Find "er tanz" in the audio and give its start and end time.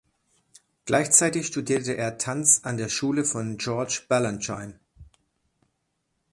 1.95-2.61